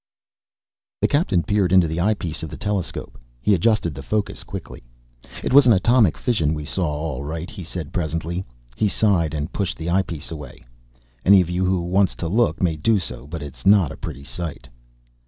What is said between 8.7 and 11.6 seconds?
He sighed and pushed the eyepiece away. "Any of